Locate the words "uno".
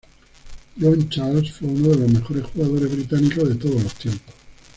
1.67-1.89